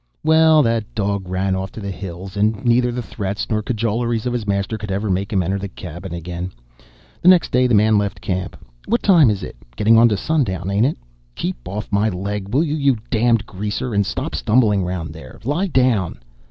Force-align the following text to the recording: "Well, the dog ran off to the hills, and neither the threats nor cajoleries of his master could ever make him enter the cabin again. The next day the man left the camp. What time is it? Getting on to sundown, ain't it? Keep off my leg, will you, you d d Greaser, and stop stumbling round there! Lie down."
"Well, 0.23 0.63
the 0.63 0.83
dog 0.95 1.29
ran 1.29 1.55
off 1.55 1.71
to 1.73 1.79
the 1.79 1.91
hills, 1.91 2.35
and 2.35 2.65
neither 2.65 2.91
the 2.91 3.03
threats 3.03 3.47
nor 3.51 3.61
cajoleries 3.61 4.25
of 4.25 4.33
his 4.33 4.47
master 4.47 4.75
could 4.75 4.91
ever 4.91 5.11
make 5.11 5.31
him 5.31 5.43
enter 5.43 5.59
the 5.59 5.67
cabin 5.67 6.11
again. 6.11 6.51
The 7.21 7.27
next 7.27 7.51
day 7.51 7.67
the 7.67 7.75
man 7.75 7.99
left 7.99 8.15
the 8.15 8.21
camp. 8.25 8.57
What 8.87 9.03
time 9.03 9.29
is 9.29 9.43
it? 9.43 9.55
Getting 9.75 9.99
on 9.99 10.09
to 10.09 10.17
sundown, 10.17 10.71
ain't 10.71 10.87
it? 10.87 10.97
Keep 11.35 11.67
off 11.67 11.87
my 11.91 12.09
leg, 12.09 12.51
will 12.51 12.63
you, 12.63 12.73
you 12.77 12.95
d 13.11 13.31
d 13.31 13.37
Greaser, 13.45 13.93
and 13.93 14.03
stop 14.03 14.33
stumbling 14.33 14.83
round 14.83 15.13
there! 15.13 15.39
Lie 15.43 15.67
down." 15.67 16.17